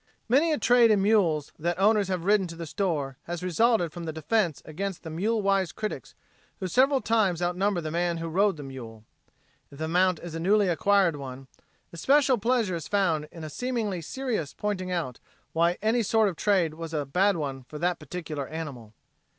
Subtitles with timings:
[0.27, 4.05] Many a trade in mules that owners have ridden to the store has resulted from
[4.05, 6.15] the defense against the mule wise critics
[6.59, 9.05] who several times outnumber the man who rode the mule.
[9.69, 11.47] If the mount is a newly acquired one,
[11.93, 15.19] especial pleasure is found in a seemingly serious pointing out
[15.53, 18.95] why any sort of trade was a bad one for that particular animal.